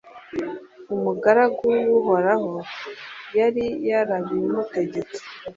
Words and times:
umugaragu 0.95 1.67
w'uhoraho, 1.87 2.53
yari 3.39 3.65
yarabimutegetse 3.89 5.19